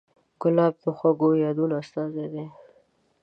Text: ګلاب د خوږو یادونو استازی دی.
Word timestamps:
ګلاب 0.41 0.73
د 0.83 0.85
خوږو 0.97 1.29
یادونو 1.45 1.73
استازی 1.83 2.27
دی. 2.33 2.45